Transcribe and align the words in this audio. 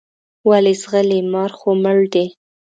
ولې 0.49 0.73
ځغلې 0.81 1.19
مار 1.31 1.51
خو 1.59 1.69
مړ 1.83 1.99
دی. 2.13 2.25